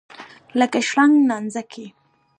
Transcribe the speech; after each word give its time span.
لکه 0.59 0.79
شرنګ 0.89 1.13
نانځکې. 1.29 1.85